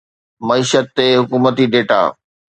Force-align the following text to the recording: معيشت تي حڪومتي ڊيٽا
معيشت 0.47 0.85
تي 0.97 1.05
حڪومتي 1.19 1.65
ڊيٽا 1.73 2.01